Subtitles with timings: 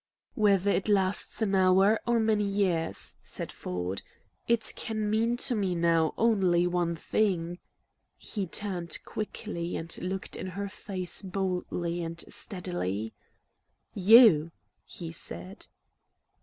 [0.33, 4.01] "Whether it lasts an hour or many years," said Ford,
[4.47, 7.59] "it can mean to me now only one thing"
[8.17, 13.13] He turned quickly and looked in her face boldly and steadily:
[13.93, 14.49] "You,"
[14.85, 15.67] he said.